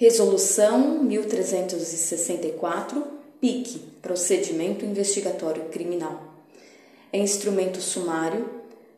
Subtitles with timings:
[0.00, 3.04] Resolução 1364,
[3.40, 6.22] PIC Procedimento Investigatório Criminal.
[7.12, 8.48] É instrumento sumário,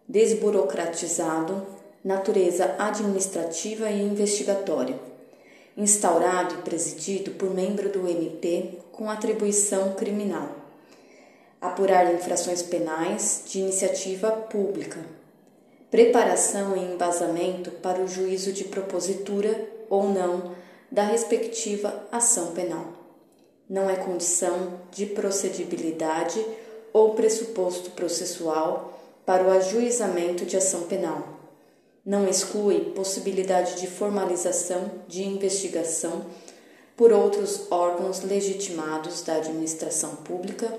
[0.06, 1.66] desburocratizado,
[2.04, 5.00] natureza administrativa e investigatória,
[5.74, 10.54] instaurado e presidido por membro do MP com atribuição criminal.
[11.62, 15.00] Apurar infrações penais de iniciativa pública.
[15.90, 20.59] Preparação e embasamento para o juízo de propositura ou não
[20.90, 22.86] da respectiva ação penal.
[23.68, 26.44] Não é condição de procedibilidade
[26.92, 31.40] ou pressuposto processual para o ajuizamento de ação penal.
[32.04, 36.26] Não exclui possibilidade de formalização de investigação
[36.96, 40.72] por outros órgãos legitimados da administração pública.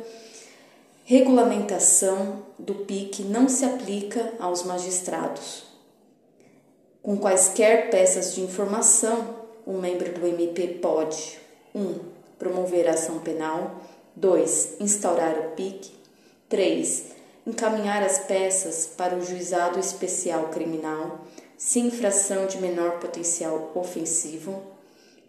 [1.05, 5.63] Regulamentação do PIC não se aplica aos magistrados.
[7.01, 11.39] Com quaisquer peças de informação um membro do MP pode
[11.73, 11.79] 1.
[11.79, 11.99] Um,
[12.37, 13.81] promover ação penal
[14.15, 14.77] 2.
[14.79, 15.91] Instaurar o PIC
[16.49, 17.05] 3.
[17.45, 21.21] Encaminhar as peças para o juizado especial criminal
[21.57, 24.63] se infração de menor potencial ofensivo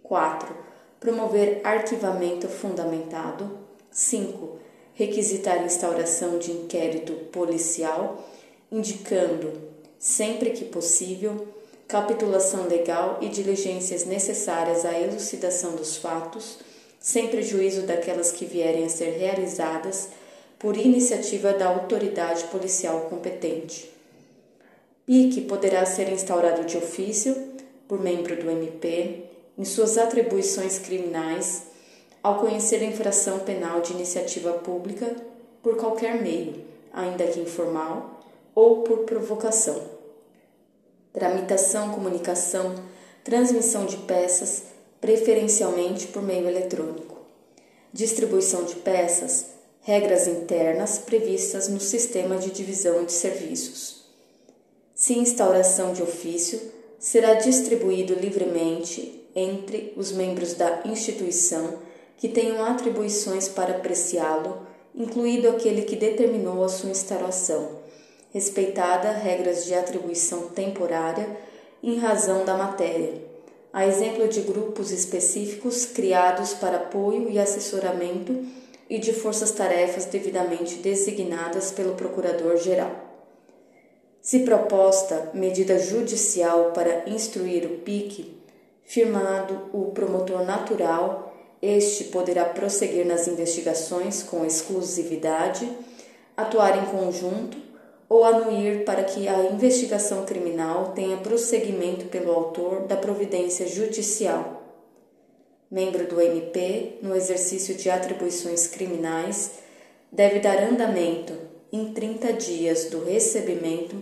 [0.03, 0.55] 4.
[0.99, 3.59] Promover arquivamento fundamentado
[3.91, 4.59] 5.
[4.95, 8.29] Requisitar instauração de inquérito policial,
[8.71, 9.53] indicando,
[9.99, 11.49] sempre que possível,
[11.93, 16.57] capitulação legal e diligências necessárias à elucidação dos fatos,
[16.99, 20.09] sem prejuízo daquelas que vierem a ser realizadas
[20.59, 23.93] por iniciativa da autoridade policial competente.
[25.05, 27.37] PIC poderá ser instaurado de ofício
[27.87, 29.25] por membro do MP
[29.59, 31.65] em suas atribuições criminais
[32.23, 35.15] ao conhecer a infração penal de iniciativa pública
[35.63, 36.55] por qualquer meio,
[36.91, 38.23] ainda que informal,
[38.55, 40.02] ou por provocação
[41.13, 42.75] tramitação, comunicação,
[43.23, 44.65] transmissão de peças,
[45.01, 47.19] preferencialmente por meio eletrônico,
[47.93, 49.47] distribuição de peças,
[49.83, 54.05] regras internas previstas no sistema de divisão de serviços.
[54.95, 56.61] Se instauração de ofício,
[56.99, 61.79] será distribuído livremente entre os membros da instituição
[62.17, 67.82] que tenham atribuições para apreciá-lo, incluído aquele que determinou a sua instauração
[68.33, 71.29] respeitada regras de atribuição temporária
[71.83, 73.15] em razão da matéria,
[73.73, 78.45] a exemplo de grupos específicos criados para apoio e assessoramento
[78.89, 82.91] e de forças-tarefas devidamente designadas pelo Procurador-Geral.
[84.21, 88.37] Se proposta medida judicial para instruir o PIC,
[88.85, 95.69] firmado o promotor natural, este poderá prosseguir nas investigações com exclusividade,
[96.37, 97.72] atuar em conjunto
[98.13, 104.63] ou anuir para que a investigação criminal tenha prosseguimento pelo autor da providência judicial.
[105.71, 109.53] Membro do MP, no exercício de atribuições criminais,
[110.13, 111.33] deve dar andamento,
[111.73, 113.97] em 30 dias do recebimento,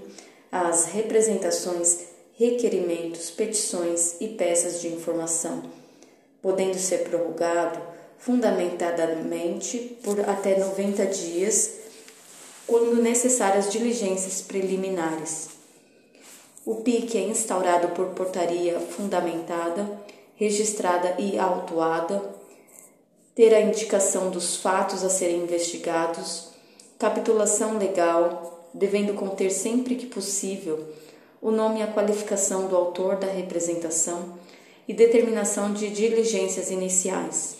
[0.51, 2.01] às representações,
[2.35, 5.63] requerimentos, petições e peças de informação,
[6.43, 7.81] podendo ser prorrogado
[8.19, 11.80] fundamentadamente por até 90 dias
[12.71, 15.49] quando necessárias diligências preliminares.
[16.65, 19.91] O PIC é instaurado por portaria fundamentada,
[20.37, 22.23] registrada e autuada,
[23.35, 26.51] ter a indicação dos fatos a serem investigados,
[26.97, 30.87] capitulação legal, devendo conter sempre que possível
[31.43, 34.39] o nome e a qualificação do autor da representação
[34.87, 37.60] e determinação de diligências iniciais.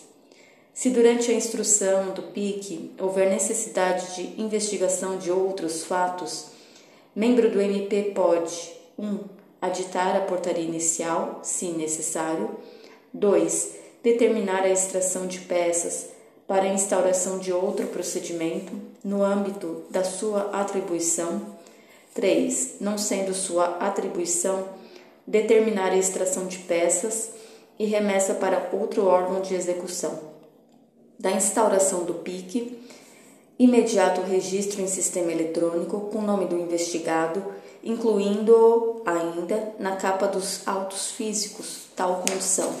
[0.73, 6.47] Se durante a instrução do PIC houver necessidade de investigação de outros fatos,
[7.15, 9.05] membro do MP pode 1.
[9.05, 9.19] Um,
[9.61, 12.49] aditar a portaria inicial, se necessário.
[13.13, 13.75] 2.
[14.01, 16.07] Determinar a extração de peças
[16.47, 18.71] para a instauração de outro procedimento
[19.03, 21.41] no âmbito da sua atribuição.
[22.13, 22.77] 3.
[22.79, 24.69] Não sendo sua atribuição,
[25.27, 27.31] determinar a extração de peças
[27.77, 30.31] e remessa para outro órgão de execução
[31.21, 32.79] da instauração do PIC,
[33.59, 37.45] imediato registro em sistema eletrônico com o nome do investigado,
[37.83, 42.73] incluindo ainda na capa dos autos físicos, tal condição.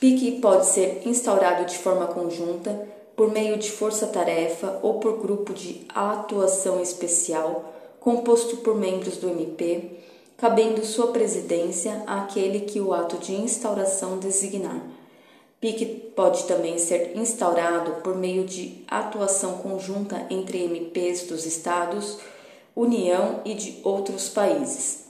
[0.00, 5.86] PIC pode ser instaurado de forma conjunta, por meio de força-tarefa ou por grupo de
[5.94, 10.00] atuação especial, composto por membros do MP,
[10.36, 14.82] cabendo sua presidência àquele que o ato de instauração designar
[15.64, 22.18] PIC pode também ser instaurado por meio de atuação conjunta entre MPs dos Estados,
[22.76, 25.04] União e de outros países.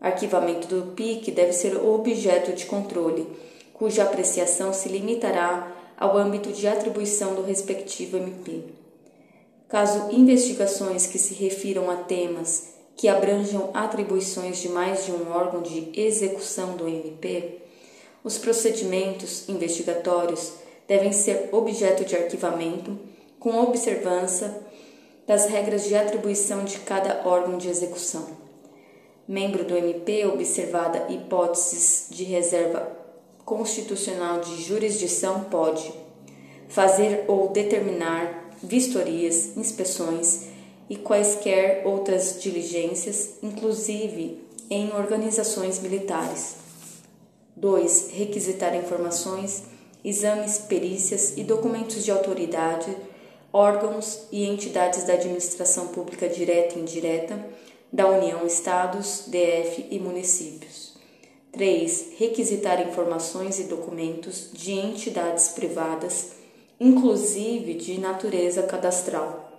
[0.00, 3.26] Arquivamento do PIC deve ser objeto de controle,
[3.74, 8.62] cuja apreciação se limitará ao âmbito de atribuição do respectivo MP.
[9.68, 15.60] Caso investigações que se refiram a temas que abranjam atribuições de mais de um órgão
[15.60, 17.67] de execução do MP,
[18.28, 20.52] os procedimentos investigatórios
[20.86, 22.98] devem ser objeto de arquivamento
[23.40, 24.54] com observância
[25.26, 28.26] das regras de atribuição de cada órgão de execução.
[29.26, 32.86] Membro do MP, observada hipóteses de reserva
[33.46, 35.90] constitucional de jurisdição, pode
[36.68, 40.48] fazer ou determinar vistorias, inspeções
[40.90, 46.67] e quaisquer outras diligências, inclusive em organizações militares.
[47.60, 48.10] 2.
[48.12, 49.64] Requisitar informações,
[50.04, 52.96] exames, perícias e documentos de autoridade
[53.52, 57.44] órgãos e entidades da administração pública direta e indireta,
[57.92, 60.96] da União, Estados, DF e municípios.
[61.52, 62.12] 3.
[62.18, 66.32] Requisitar informações e documentos de entidades privadas,
[66.78, 69.50] inclusive de natureza cadastral.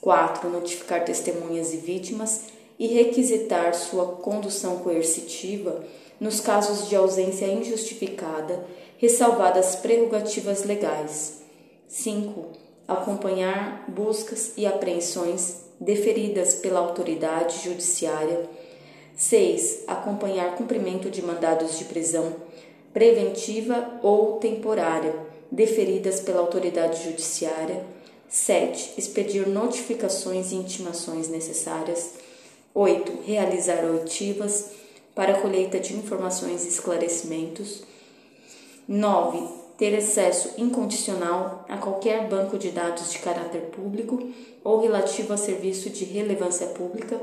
[0.00, 0.48] 4.
[0.48, 2.44] Notificar testemunhas e vítimas
[2.78, 5.84] e requisitar sua condução coercitiva
[6.22, 8.64] nos casos de ausência injustificada,
[8.96, 11.42] ressalvadas prerrogativas legais.
[11.88, 18.48] 5 acompanhar buscas e apreensões deferidas pela autoridade judiciária.
[19.16, 19.84] 6.
[19.88, 22.36] Acompanhar cumprimento de mandados de prisão
[22.92, 25.14] preventiva ou temporária
[25.50, 27.84] deferidas pela autoridade judiciária.
[28.28, 28.94] 7.
[28.96, 32.14] Expedir notificações e intimações necessárias.
[32.72, 33.22] 8.
[33.24, 34.81] Realizar oitivas
[35.14, 37.82] para colheita de informações e esclarecimentos.
[38.88, 44.30] 9 ter acesso incondicional a qualquer banco de dados de caráter público
[44.62, 47.20] ou relativo a serviço de relevância pública.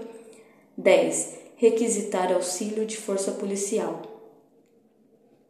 [0.78, 1.36] 10.
[1.56, 4.02] Requisitar auxílio de força policial.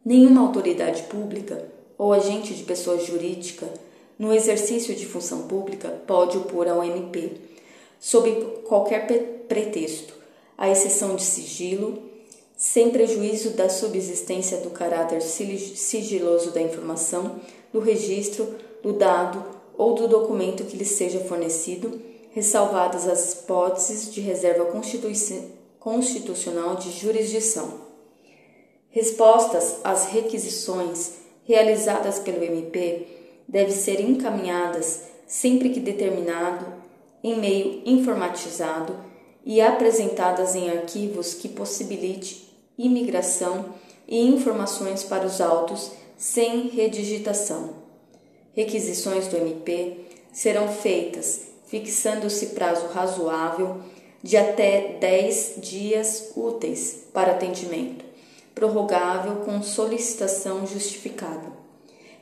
[0.06, 3.68] Nenhuma autoridade pública ou agente de pessoa jurídica,
[4.18, 7.34] no exercício de função pública, pode opor ao MP,
[8.00, 8.32] sob
[8.68, 9.08] qualquer
[9.48, 10.14] pretexto,
[10.58, 12.09] à exceção de sigilo,
[12.60, 17.40] sem prejuízo da subsistência do caráter sigiloso da informação,
[17.72, 18.54] do registro,
[18.84, 19.42] do dado
[19.78, 22.02] ou do documento que lhe seja fornecido,
[22.32, 24.66] ressalvadas as hipóteses de reserva
[25.80, 27.76] constitucional de jurisdição.
[28.90, 31.14] Respostas às requisições
[31.46, 33.08] realizadas pelo MP
[33.48, 36.66] devem ser encaminhadas sempre que determinado
[37.24, 38.98] em meio informatizado
[39.46, 42.49] e apresentadas em arquivos que possibilite
[42.80, 43.66] imigração
[44.08, 47.72] e informações para os autos sem redigitação.
[48.54, 49.98] Requisições do MP
[50.31, 53.78] serão feitas fixando-se prazo razoável
[54.24, 58.04] de até 10 dias úteis para atendimento,
[58.56, 61.60] prorrogável com solicitação justificada.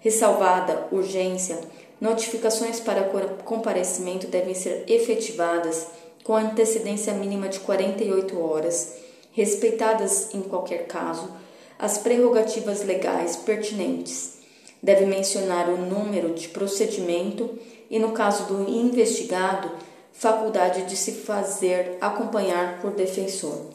[0.01, 1.59] Ressalvada urgência,
[1.99, 3.09] notificações para
[3.45, 5.87] comparecimento devem ser efetivadas
[6.23, 9.06] com antecedência mínima de 48 horas
[9.37, 11.29] respeitadas em qualquer caso
[11.77, 14.39] as prerrogativas legais pertinentes.
[14.81, 17.47] Deve mencionar o número de procedimento
[17.87, 19.69] e, no caso do investigado,
[20.11, 23.67] faculdade de se fazer acompanhar por defensor.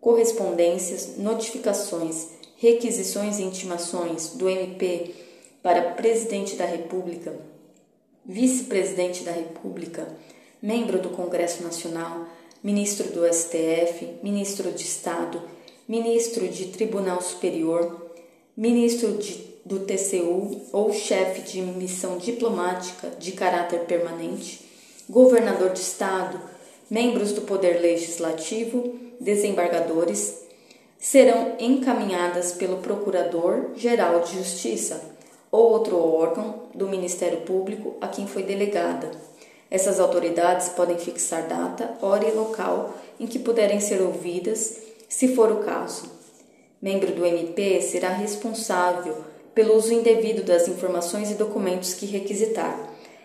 [0.00, 5.12] Correspondências, notificações, requisições e intimações do MP
[5.60, 7.34] para Presidente da República,
[8.24, 10.06] Vice-Presidente da República,
[10.62, 12.28] membro do Congresso Nacional,
[12.62, 15.40] ministro do STF, ministro de Estado,
[15.86, 18.10] ministro de Tribunal Superior,
[18.56, 24.60] ministro de, do TCU ou chefe de missão diplomática de caráter permanente,
[25.08, 26.40] governador de Estado,
[26.90, 30.42] membros do Poder Legislativo, desembargadores,
[30.98, 35.00] serão encaminhadas pelo Procurador-Geral de Justiça
[35.50, 39.27] ou outro órgão do Ministério Público a quem foi delegada
[39.70, 44.76] essas autoridades podem fixar data, hora e local em que puderem ser ouvidas,
[45.08, 46.10] se for o caso.
[46.80, 49.16] Membro do MP será responsável
[49.54, 52.78] pelo uso indevido das informações e documentos que requisitar,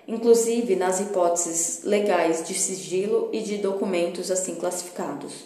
[0.08, 5.46] inclusive nas hipóteses legais de sigilo e de documentos assim classificados.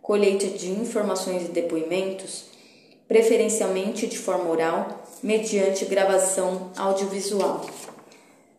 [0.00, 2.46] Colheita de informações e depoimentos,
[3.06, 7.66] preferencialmente de forma oral, mediante gravação audiovisual.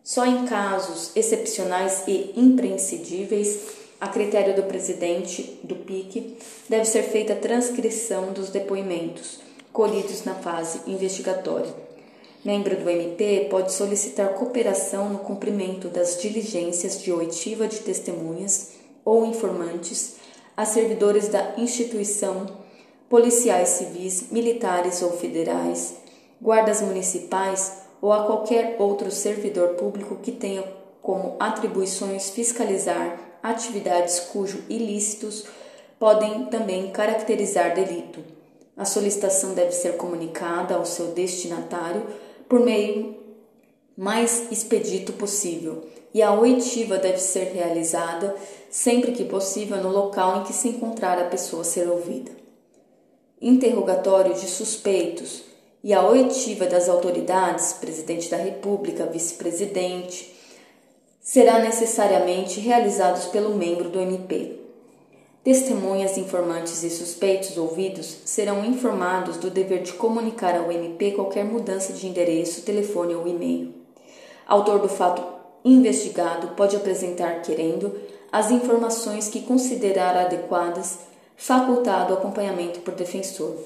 [0.08, 3.58] Só em casos excepcionais e imprescindíveis,
[4.00, 10.34] a critério do presidente do PIC, deve ser feita a transcrição dos depoimentos colhidos na
[10.34, 11.70] fase investigatória.
[12.42, 18.70] Membro do MP pode solicitar cooperação no cumprimento das diligências de oitiva de testemunhas
[19.04, 20.14] ou informantes
[20.56, 22.46] a servidores da instituição
[23.10, 25.96] policiais civis, militares ou federais,
[26.40, 30.64] guardas municipais ou a qualquer outro servidor público que tenha
[31.02, 35.44] como atribuições fiscalizar atividades cujos ilícitos
[35.98, 38.20] podem também caracterizar delito.
[38.76, 42.06] A solicitação deve ser comunicada ao seu destinatário
[42.48, 43.16] por meio
[43.96, 48.34] mais expedito possível, e a oitiva deve ser realizada
[48.70, 52.30] sempre que possível no local em que se encontrar a pessoa a ser ouvida.
[53.40, 55.42] Interrogatório de suspeitos
[55.82, 60.34] e a oitiva das autoridades, presidente da República, vice-presidente,
[61.20, 64.58] será necessariamente realizados pelo membro do MP.
[65.44, 71.92] Testemunhas, informantes e suspeitos ouvidos serão informados do dever de comunicar ao MP qualquer mudança
[71.92, 73.72] de endereço, telefone ou e-mail.
[74.46, 75.22] Autor do fato
[75.64, 77.98] investigado pode apresentar, querendo,
[78.32, 80.98] as informações que considerar adequadas,
[81.36, 83.56] facultado acompanhamento por defensor.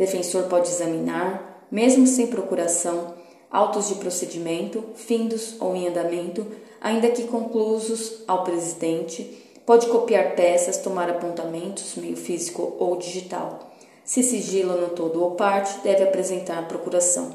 [0.00, 3.12] Defensor pode examinar, mesmo sem procuração,
[3.50, 6.46] autos de procedimento, findos ou em andamento,
[6.80, 13.74] ainda que conclusos ao presidente, pode copiar peças, tomar apontamentos, meio físico ou digital.
[14.02, 17.34] Se sigilo no todo ou parte, deve apresentar procuração.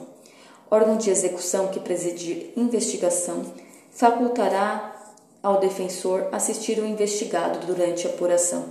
[0.72, 3.43] Órgão de execução que presidir investigação
[3.91, 8.65] facultará ao defensor assistir o investigado durante a apuração.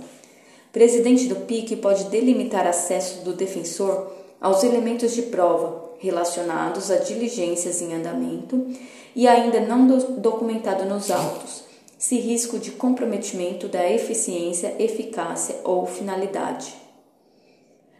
[0.75, 7.81] Presidente do PIC pode delimitar acesso do defensor aos elementos de prova relacionados a diligências
[7.81, 8.67] em andamento
[9.15, 11.63] e ainda não documentado nos autos,
[11.97, 16.75] se risco de comprometimento da eficiência, eficácia ou finalidade.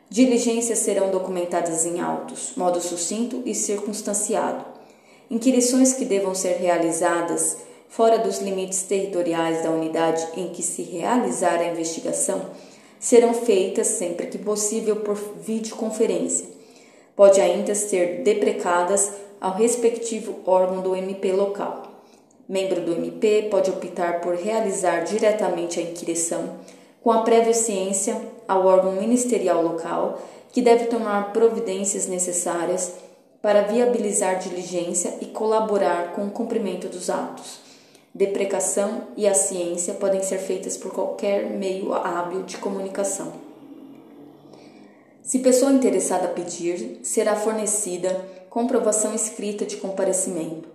[0.10, 4.66] Diligências serão documentadas em autos, modo sucinto e circunstanciado.
[5.32, 7.56] Inquirições que devam ser realizadas
[7.88, 12.42] fora dos limites territoriais da unidade em que se realizar a investigação
[13.06, 16.48] serão feitas sempre que possível por videoconferência.
[17.16, 21.84] Pode ainda ser deprecadas ao respectivo órgão do MP local.
[22.50, 26.56] Membro do MP pode optar por realizar diretamente a inquirição
[27.00, 30.20] com a prévia ciência ao órgão ministerial local,
[30.52, 32.94] que deve tomar providências necessárias
[33.40, 37.65] para viabilizar diligência e colaborar com o cumprimento dos atos
[38.16, 43.34] deprecação e a ciência podem ser feitas por qualquer meio hábil de comunicação.
[45.22, 50.70] Se pessoa interessada pedir, será fornecida comprovação escrita de comparecimento.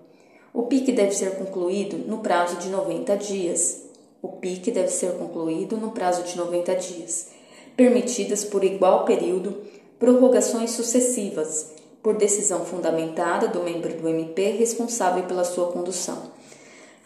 [0.52, 3.84] O PIC deve ser concluído no prazo de 90 dias.
[4.20, 7.28] O PIC deve ser concluído no prazo de 90 dias,
[7.74, 9.56] permitidas por igual período
[9.98, 16.38] prorrogações sucessivas, por decisão fundamentada do membro do MP responsável pela sua condução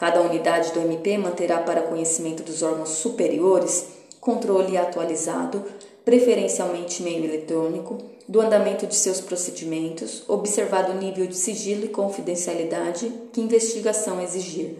[0.04, 3.86] Cada unidade do MP manterá para conhecimento dos órgãos superiores
[4.20, 5.64] controle atualizado,
[6.04, 7.96] preferencialmente meio eletrônico,
[8.28, 14.76] do andamento de seus procedimentos, observado o nível de sigilo e confidencialidade que investigação exigir.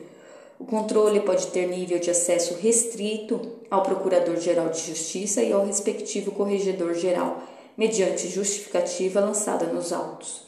[0.61, 3.41] O controle pode ter nível de acesso restrito
[3.71, 7.43] ao Procurador-Geral de Justiça e ao respectivo Corregedor-Geral,
[7.79, 10.43] mediante justificativa lançada nos autos.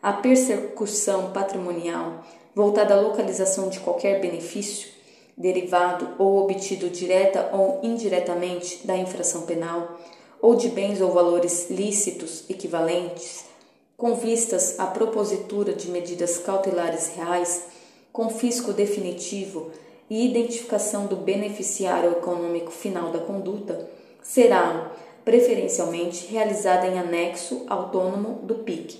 [0.00, 2.22] A persecução patrimonial
[2.54, 4.88] voltada à localização de qualquer benefício,
[5.36, 9.98] derivado ou obtido direta ou indiretamente da infração penal,
[10.40, 13.44] ou de bens ou valores lícitos equivalentes,
[13.96, 17.66] com vistas à propositura de medidas cautelares reais,
[18.12, 19.70] confisco definitivo
[20.08, 23.88] e identificação do beneficiário econômico final da conduta,
[24.22, 24.92] será
[25.24, 28.98] preferencialmente realizada em anexo autônomo do PIC.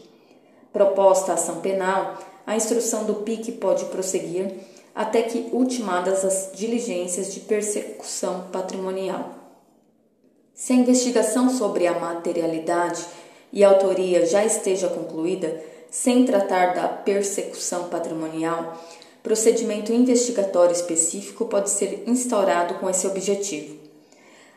[0.72, 2.16] Proposta ação penal
[2.46, 4.52] a instrução do PIC pode prosseguir
[4.94, 9.34] até que ultimadas as diligências de persecução patrimonial.
[10.54, 13.04] Se a investigação sobre a materialidade
[13.52, 15.60] e autoria já esteja concluída,
[15.90, 18.80] sem tratar da persecução patrimonial,
[19.22, 23.78] procedimento investigatório específico pode ser instaurado com esse objetivo.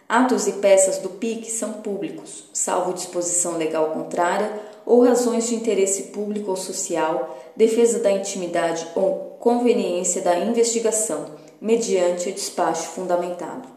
[0.10, 6.04] Atos e peças do PIC são públicos, salvo disposição legal contrária ou razões de interesse
[6.04, 11.26] público ou social, defesa da intimidade ou conveniência da investigação,
[11.60, 13.68] mediante despacho fundamentado.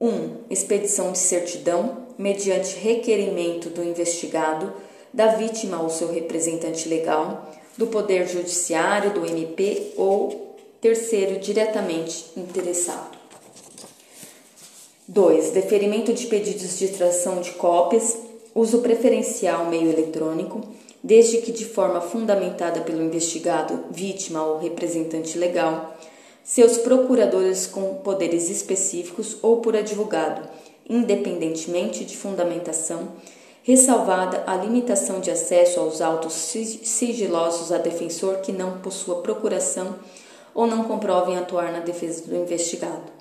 [0.00, 0.08] 1.
[0.08, 4.72] Um, expedição de certidão, mediante requerimento do investigado,
[5.14, 13.16] da vítima ou seu representante legal, do Poder Judiciário, do MP ou terceiro diretamente interessado.
[15.06, 15.52] 2.
[15.52, 18.25] Deferimento de pedidos de tração de cópias,
[18.56, 20.62] uso preferencial meio eletrônico,
[21.04, 25.94] desde que de forma fundamentada pelo investigado, vítima ou representante legal,
[26.42, 30.48] seus procuradores com poderes específicos ou por advogado,
[30.88, 33.08] independentemente de fundamentação,
[33.62, 39.96] ressalvada a limitação de acesso aos autos sigilosos a defensor que não possua procuração
[40.54, 43.12] ou não comprovem atuar na defesa do investigado.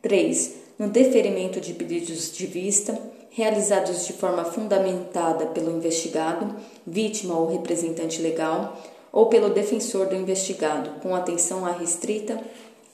[0.00, 0.54] 3.
[0.76, 2.98] No deferimento de pedidos de vista,
[3.32, 6.54] realizados de forma fundamentada pelo investigado,
[6.86, 8.78] vítima ou representante legal,
[9.10, 12.40] ou pelo defensor do investigado, com atenção à restrita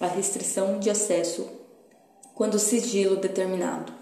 [0.01, 1.47] a restrição de acesso
[2.35, 3.93] quando sigilo determinado.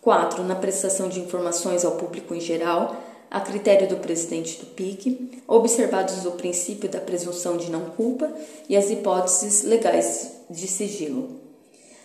[0.00, 0.42] 4.
[0.42, 2.96] Na prestação de informações ao público em geral,
[3.30, 8.32] a critério do presidente do PIC, observados o princípio da presunção de não culpa
[8.68, 11.47] e as hipóteses legais de sigilo.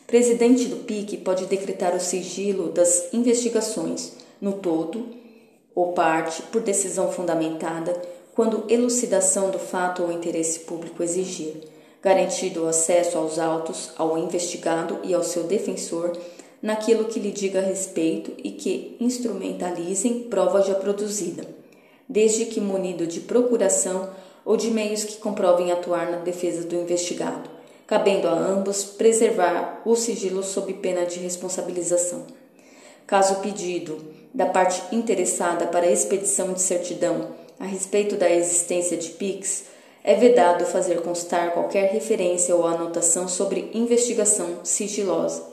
[0.08, 5.08] Presidente do PIC pode decretar o sigilo das investigações, no todo
[5.74, 8.00] ou parte, por decisão fundamentada,
[8.36, 11.56] quando elucidação do fato ou interesse público exigir,
[12.02, 16.16] garantido o acesso aos autos, ao investigado e ao seu defensor
[16.62, 21.46] naquilo que lhe diga respeito e que instrumentalizem prova já produzida,
[22.08, 24.10] desde que munido de procuração
[24.46, 27.50] ou de meios que comprovem atuar na defesa do investigado,
[27.88, 32.25] cabendo a ambos preservar o sigilo sob pena de responsabilização.
[33.06, 33.98] Caso pedido
[34.34, 37.28] da parte interessada para expedição de certidão
[37.60, 39.66] a respeito da existência de PIX,
[40.04, 45.44] é vedado fazer constar qualquer referência ou anotação sobre investigação sigilosa.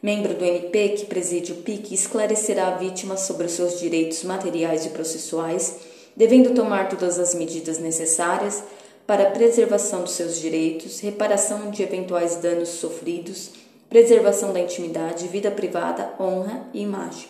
[0.00, 4.86] Membro do MP que preside o PIC esclarecerá a vítima sobre os seus direitos materiais
[4.86, 5.76] e processuais,
[6.14, 8.62] devendo tomar todas as medidas necessárias
[9.06, 13.50] para preservação dos seus direitos, reparação de eventuais danos sofridos,
[13.90, 17.28] preservação da intimidade, vida privada, honra e imagem.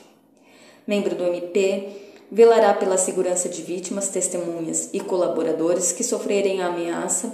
[0.86, 1.88] Membro do MP
[2.30, 7.32] velará pela segurança de vítimas, testemunhas e colaboradores que sofrerem a ameaça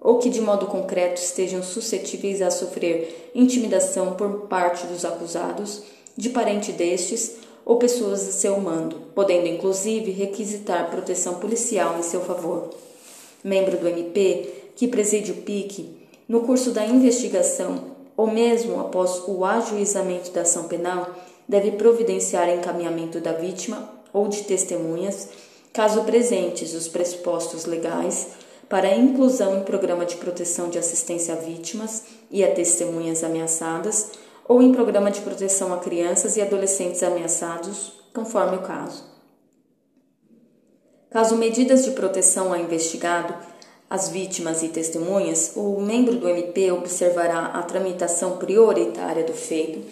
[0.00, 5.82] ou que de modo concreto estejam suscetíveis a sofrer intimidação por parte dos acusados,
[6.16, 12.22] de parente destes ou pessoas de seu mando, podendo inclusive requisitar proteção policial em seu
[12.22, 12.70] favor
[13.42, 15.88] membro do MP, que preside o PIC,
[16.28, 21.08] no curso da investigação ou mesmo após o ajuizamento da ação penal,
[21.48, 25.28] deve providenciar encaminhamento da vítima ou de testemunhas,
[25.72, 28.28] caso presentes os pressupostos legais,
[28.68, 34.12] para inclusão em programa de proteção de assistência a vítimas e a testemunhas ameaçadas
[34.48, 39.11] ou em programa de proteção a crianças e adolescentes ameaçados, conforme o caso.
[41.12, 43.34] Caso medidas de proteção a investigado,
[43.90, 49.82] as vítimas e testemunhas, o membro do MP observará a tramitação prioritária do feito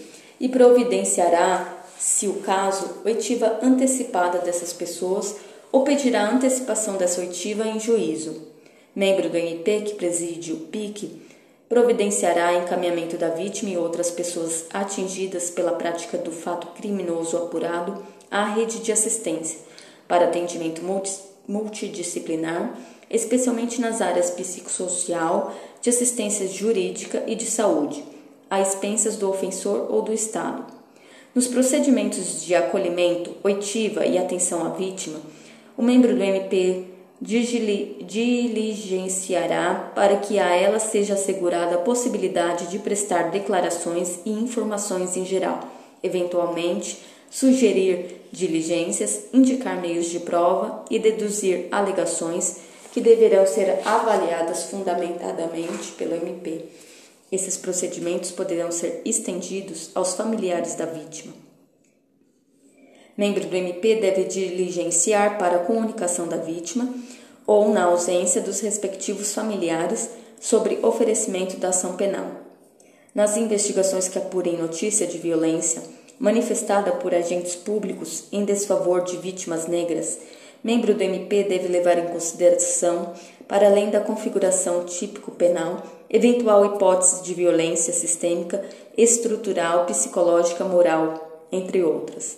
[0.40, 5.36] e providenciará, se o caso, oitiva antecipada dessas pessoas
[5.70, 8.48] ou pedirá antecipação dessa oitiva em juízo.
[8.96, 11.20] Membro do MP que preside o PIC
[11.68, 18.46] providenciará encaminhamento da vítima e outras pessoas atingidas pela prática do fato criminoso apurado à
[18.46, 19.69] rede de assistência
[20.10, 20.82] para atendimento
[21.46, 22.76] multidisciplinar,
[23.08, 28.02] especialmente nas áreas psicossocial, de assistência jurídica e de saúde,
[28.50, 30.64] a expensas do ofensor ou do Estado.
[31.32, 35.20] Nos procedimentos de acolhimento, oitiva e atenção à vítima,
[35.78, 36.86] o membro do MP
[37.20, 45.24] diligenciará para que a ela seja assegurada a possibilidade de prestar declarações e informações em
[45.24, 45.60] geral,
[46.02, 46.98] eventualmente
[47.30, 52.56] sugerir diligências, indicar meios de prova e deduzir alegações
[52.92, 56.64] que deverão ser avaliadas fundamentadamente pelo MP.
[57.30, 61.32] Esses procedimentos poderão ser estendidos aos familiares da vítima.
[63.16, 66.92] Membro do MP deve diligenciar para a comunicação da vítima
[67.46, 72.26] ou, na ausência dos respectivos familiares, sobre oferecimento da ação penal.
[73.14, 75.82] Nas investigações que apurem notícia de violência,
[76.20, 80.18] manifestada por agentes públicos em desfavor de vítimas negras,
[80.62, 83.14] membro do MP deve levar em consideração,
[83.48, 88.62] para além da configuração típico penal, eventual hipótese de violência sistêmica,
[88.98, 92.36] estrutural, psicológica, moral, entre outras.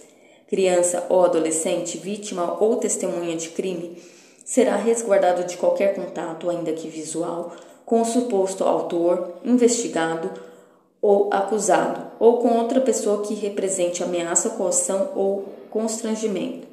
[0.48, 4.00] Criança ou adolescente, vítima ou testemunha de crime,
[4.44, 7.52] será resguardado de qualquer contato, ainda que visual,
[7.84, 10.30] com o suposto autor, investigado
[11.02, 16.68] ou acusado, ou com outra pessoa que represente ameaça, coação ou constrangimento.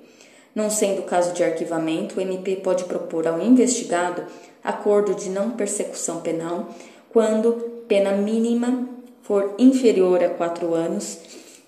[0.53, 4.23] Não sendo caso de arquivamento, o MP pode propor ao investigado
[4.63, 6.69] acordo de não persecução penal
[7.11, 7.53] quando
[7.87, 8.87] pena mínima
[9.23, 11.17] for inferior a quatro anos,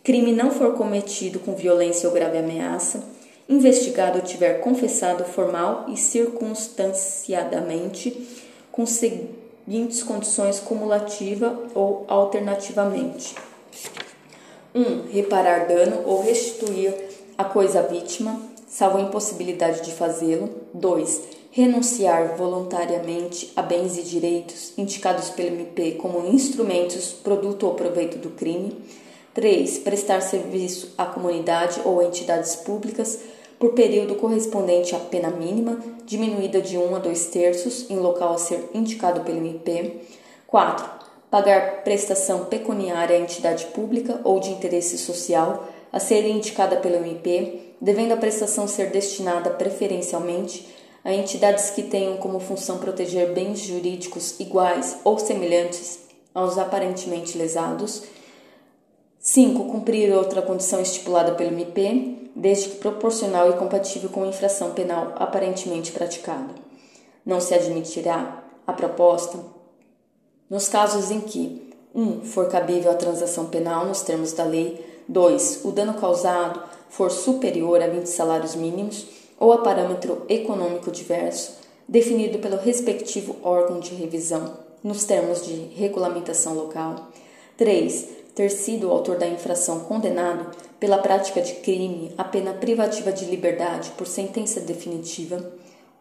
[0.04, 3.04] crime não for cometido com violência ou grave ameaça,
[3.48, 8.28] investigado tiver confessado formal e circunstanciadamente,
[9.72, 13.34] seguintes condições cumulativa ou alternativamente.
[14.76, 14.82] 1.
[14.82, 16.94] Um, reparar dano ou restituir
[17.38, 20.50] a coisa à vítima, salvo a impossibilidade de fazê-lo.
[20.74, 21.22] 2.
[21.52, 28.32] Renunciar voluntariamente a bens e direitos indicados pelo MP como instrumentos, produto ou proveito do
[28.32, 28.78] crime.
[29.34, 29.80] 3.
[29.80, 33.20] Prestar serviço à comunidade ou entidades públicas
[33.62, 38.38] por período correspondente à pena mínima, diminuída de 1 a 2 terços, em local a
[38.38, 40.02] ser indicado pelo MP.
[40.48, 41.00] 4
[41.32, 47.76] pagar prestação pecuniária à entidade pública ou de interesse social a ser indicada pelo MP,
[47.80, 50.68] devendo a prestação ser destinada preferencialmente
[51.06, 56.00] a entidades que tenham como função proteger bens jurídicos iguais ou semelhantes
[56.34, 58.04] aos aparentemente lesados.
[59.20, 59.66] 5.
[59.66, 65.14] Cumprir outra condição estipulada pelo MP, desde que proporcional e compatível com a infração penal
[65.18, 66.54] aparentemente praticada.
[67.26, 69.40] Não se admitirá a proposta
[70.50, 72.02] nos casos em que 1.
[72.02, 75.62] Um, for cabível a transação penal nos termos da lei, 2.
[75.66, 79.08] O dano causado for superior a 20 salários mínimos
[79.40, 86.54] ou a parâmetro econômico diverso, definido pelo respectivo órgão de revisão, nos termos de regulamentação
[86.54, 87.08] local.
[87.58, 88.21] 3.
[88.36, 93.26] Ter sido o autor da infração condenado pela prática de crime a pena privativa de
[93.26, 95.52] liberdade por sentença definitiva.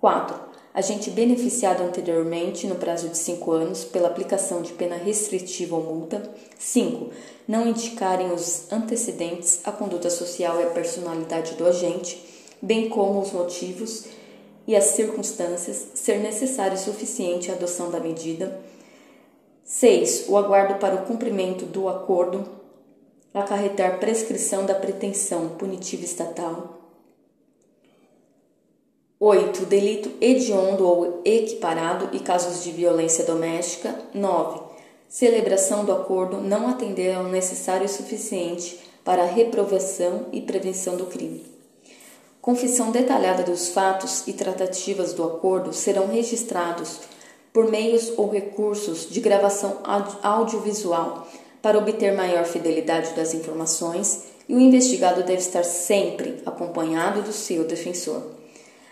[0.01, 5.83] 4 agente beneficiado anteriormente no prazo de 5 anos pela aplicação de pena restritiva ou
[5.83, 6.23] multa.
[6.59, 7.11] 5.
[7.47, 12.25] Não indicarem os antecedentes, a conduta social e a personalidade do agente,
[12.63, 14.05] bem como os motivos
[14.67, 18.61] e as circunstâncias, ser necessário e suficiente a adoção da medida.
[19.71, 20.25] 6.
[20.27, 22.45] O aguardo para o cumprimento do acordo
[23.33, 26.81] acarretar prescrição da pretensão punitiva estatal.
[29.21, 29.67] 8.
[29.67, 33.95] Delito hediondo ou equiparado e casos de violência doméstica.
[34.13, 34.61] 9.
[35.09, 41.07] Celebração do acordo não atender ao necessário e suficiente para a reprovação e prevenção do
[41.07, 41.47] crime.
[42.43, 47.03] Confissão detalhada dos fatos e tratativas do acordo serão registrados
[47.53, 49.79] por meios ou recursos de gravação
[50.23, 51.27] audiovisual
[51.61, 57.65] para obter maior fidelidade das informações e o investigado deve estar sempre acompanhado do seu
[57.65, 58.23] defensor.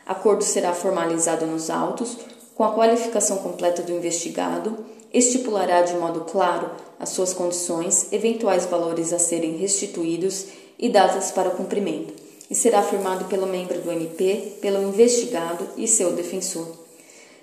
[0.07, 2.17] Acordo será formalizado nos autos,
[2.55, 9.13] com a qualificação completa do investigado, estipulará de modo claro as suas condições, eventuais valores
[9.13, 10.47] a serem restituídos
[10.79, 12.15] e datas para cumprimento,
[12.51, 16.88] e será firmado pelo membro do MP, pelo investigado e seu defensor.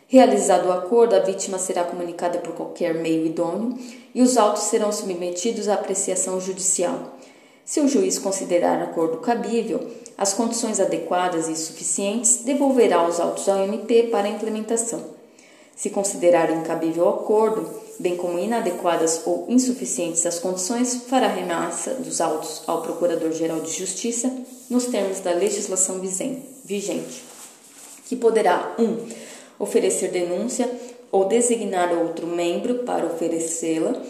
[0.07, 3.77] Realizado o acordo, a vítima será comunicada por qualquer meio idôneo
[4.13, 7.15] e os autos serão submetidos à apreciação judicial.
[7.65, 13.63] Se o juiz considerar acordo cabível, as condições adequadas e suficientes, devolverá os autos ao
[13.63, 15.03] MP para implementação.
[15.75, 17.67] Se considerar incabível o acordo,
[17.99, 24.31] bem como inadequadas ou insuficientes as condições, fará remessa dos autos ao Procurador-Geral de Justiça
[24.69, 27.23] nos termos da legislação vigente,
[28.05, 28.83] que poderá 1.
[28.83, 29.07] Um,
[29.59, 30.69] oferecer denúncia
[31.11, 34.01] ou designar outro membro para oferecê-la,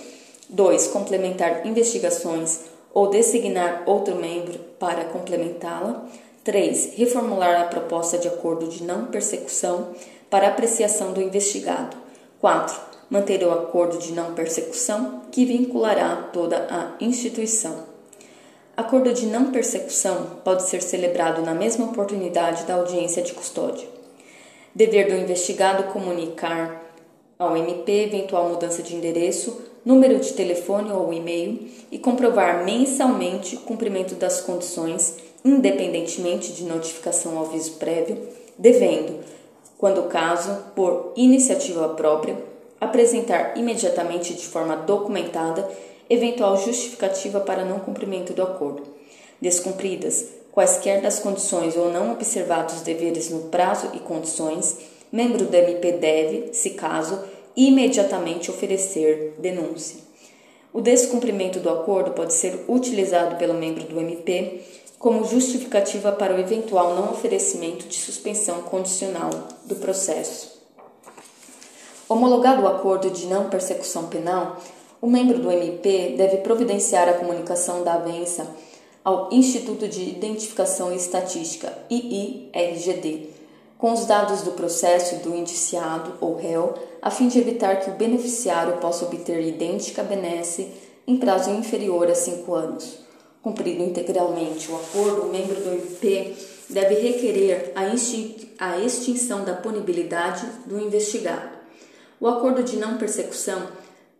[0.49, 0.87] 2.
[0.87, 2.61] complementar investigações
[2.93, 6.05] ou designar outro membro para complementá-la.
[6.43, 6.93] 3.
[6.95, 9.89] Reformular a proposta de acordo de não persecução
[10.29, 11.97] para apreciação do investigado.
[12.39, 12.79] 4.
[13.09, 17.83] Manter o acordo de não persecução que vinculará toda a instituição.
[18.77, 23.94] Acordo de não persecução pode ser celebrado na mesma oportunidade da audiência de custódia.
[24.75, 26.83] Dever do investigado comunicar
[27.39, 34.15] ao MP eventual mudança de endereço número de telefone ou e-mail e comprovar mensalmente cumprimento
[34.15, 38.17] das condições, independentemente de notificação ao aviso prévio,
[38.57, 39.23] devendo,
[39.77, 42.35] quando o caso, por iniciativa própria,
[42.81, 45.69] apresentar imediatamente de forma documentada
[46.09, 48.83] eventual justificativa para não cumprimento do acordo.
[49.39, 54.77] Descumpridas quaisquer das condições ou não observados deveres no prazo e condições,
[55.11, 57.19] membro do MP deve, se caso,
[57.57, 59.97] imediatamente oferecer denúncia.
[60.71, 64.61] O descumprimento do acordo pode ser utilizado pelo membro do MP
[64.97, 69.29] como justificativa para o eventual não oferecimento de suspensão condicional
[69.65, 70.55] do processo.
[72.07, 74.61] Homologado o acordo de não persecução penal,
[75.01, 78.47] o membro do MP deve providenciar a comunicação da avença
[79.05, 83.29] ao Instituto de Identificação e Estatística, IIRGD,
[83.77, 87.93] com os dados do processo do indiciado ou réu, a fim de evitar que o
[87.93, 90.71] beneficiário possa obter idêntica benesse
[91.05, 92.97] em prazo inferior a cinco anos.
[93.43, 96.35] Cumprido integralmente o acordo, o membro do MP
[96.67, 97.73] deve requerer
[98.57, 101.49] a extinção da punibilidade do investigado.
[102.19, 103.67] O acordo de não persecução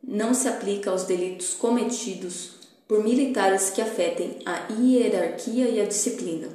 [0.04, 6.48] não se aplica aos delitos cometidos por militares que afetem a hierarquia e a disciplina.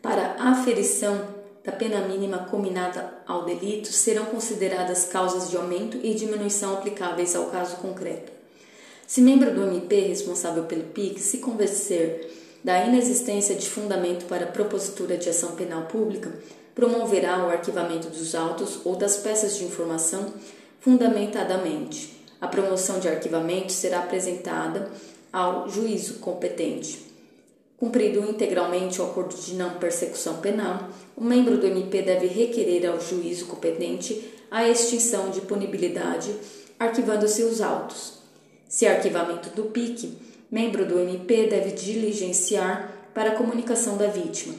[0.00, 6.14] Para a aferição da pena mínima combinada ao delito serão consideradas causas de aumento e
[6.14, 8.32] diminuição aplicáveis ao caso concreto.
[9.06, 12.30] Se membro do MP responsável pelo PIC se convencer
[12.62, 16.32] da inexistência de fundamento para propositura de ação penal pública,
[16.74, 20.32] promoverá o arquivamento dos autos ou das peças de informação
[20.80, 22.16] fundamentadamente.
[22.40, 24.90] A promoção de arquivamento será apresentada
[25.32, 27.06] ao juízo competente.
[27.76, 33.00] Cumprido integralmente o acordo de não persecução penal, o membro do MP deve requerer ao
[33.00, 36.34] juízo competente a extinção de punibilidade,
[36.78, 38.14] arquivando-se os autos.
[38.68, 40.12] Se arquivamento do PIC,
[40.50, 44.54] membro do MP deve diligenciar para a comunicação da vítima.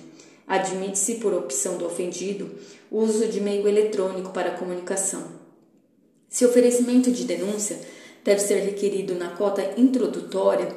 [0.47, 2.49] Admite-se, por opção do ofendido,
[2.89, 5.23] o uso de meio eletrônico para a comunicação.
[6.27, 7.79] Se oferecimento de denúncia
[8.23, 10.67] deve ser requerido na cota introdutória,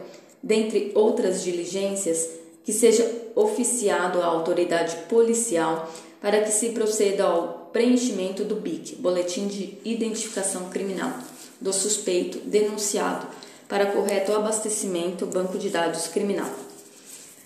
[0.43, 2.29] dentre outras diligências,
[2.65, 9.49] que seja oficiado à autoridade policial para que se proceda ao preenchimento do BIC, Boletim
[9.49, 11.13] de Identificação Criminal,
[11.61, 13.27] do suspeito denunciado
[13.69, 16.51] para correto abastecimento banco de dados criminal.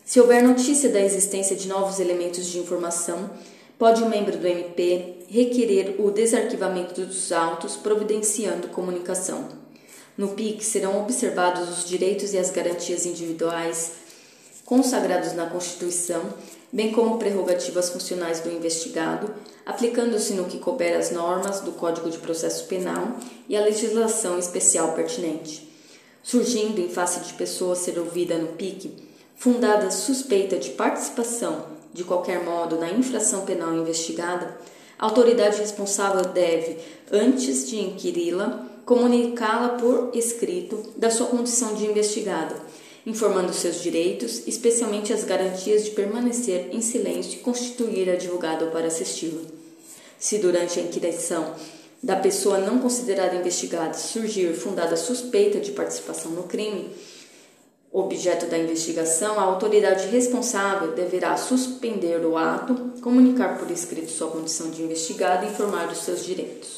[0.05, 3.31] Se houver notícia da existência de novos elementos de informação,
[3.79, 9.66] pode o membro do MP requerer o desarquivamento dos autos, providenciando comunicação.
[10.17, 13.93] No PIC serão observados os direitos e as garantias individuais
[14.65, 16.23] consagrados na Constituição,
[16.73, 19.33] bem como prerrogativas funcionais do investigado,
[19.65, 23.17] aplicando-se no que couber as normas do Código de Processo Penal
[23.49, 25.69] e a legislação especial pertinente.
[26.23, 28.91] Surgindo em face de pessoa ser ouvida no PIC,
[29.37, 34.59] fundada suspeita de participação, de qualquer modo, na infração penal investigada,
[34.99, 36.79] a autoridade responsável deve,
[37.13, 42.55] antes de inquiri-la, comunicá-la por escrito da sua condição de investigada,
[43.05, 49.43] informando seus direitos, especialmente as garantias de permanecer em silêncio e constituir advogado para assisti-la.
[50.19, 51.53] Se durante a inquirição
[52.01, 56.89] da pessoa não considerada investigada surgir fundada suspeita de participação no crime,
[57.93, 64.71] objeto da investigação, a autoridade responsável deverá suspender o ato, comunicar por escrito sua condição
[64.71, 66.76] de investigado e informar dos seus direitos.